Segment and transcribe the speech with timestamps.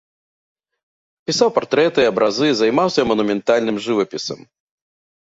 [1.29, 4.39] Пісаў партрэты, абразы, займаўся манументальным жывапісам.